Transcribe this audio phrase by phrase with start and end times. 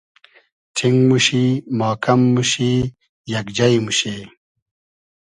[0.75, 1.45] ݖینگ موشی,
[1.79, 2.71] ماکئم موشی,
[3.31, 4.17] یئگ جݷ موشی